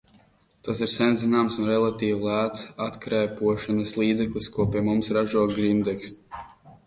[0.67, 6.13] Tas ir sen zināms un relatīvi lēts atkrēpošanas līdzeklis, ko pie mums ražo Grindeks.